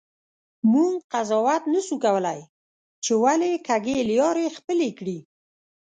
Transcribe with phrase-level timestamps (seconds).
[0.71, 2.41] مونږ قضاوت نسو کولی
[3.03, 5.17] چې ولي کږې لیارې خپلي کړي.